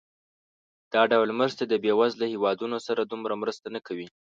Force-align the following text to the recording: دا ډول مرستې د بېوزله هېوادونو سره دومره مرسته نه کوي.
دا 0.93 1.01
ډول 1.11 1.29
مرستې 1.39 1.63
د 1.67 1.73
بېوزله 1.83 2.25
هېوادونو 2.33 2.77
سره 2.87 3.01
دومره 3.11 3.33
مرسته 3.41 3.67
نه 3.75 3.79
کوي. 3.87 4.07